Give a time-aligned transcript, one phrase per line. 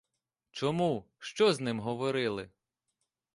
[0.51, 2.49] Чому, що з ним говорили?